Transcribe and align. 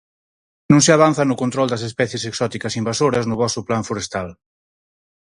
Non 0.71 0.81
se 0.85 0.91
avanza 0.93 1.23
no 1.29 1.39
control 1.43 1.67
das 1.69 1.85
especies 1.89 2.23
exóticas 2.31 2.77
invasoras 2.81 3.27
no 3.29 3.39
voso 3.43 3.65
Plan 3.67 3.83
forestal. 3.89 4.27